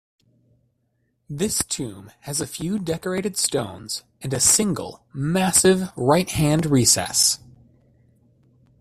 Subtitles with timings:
[1.29, 7.37] This tomb has a few decorated stones, and a single, massive right-hand recess.